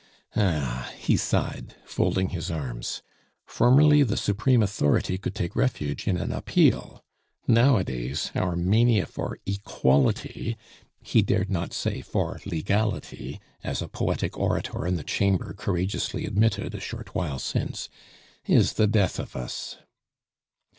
[0.35, 3.03] "Ah!" he sighed, folding his arms,
[3.45, 7.03] "formerly the supreme authority could take refuge in an appeal.
[7.47, 10.57] Nowadays our mania for equality"
[11.03, 16.73] he dared not say for Legality, as a poetic orator in the Chamber courageously admitted
[16.73, 17.87] a short while since
[18.47, 19.77] "is the death of us."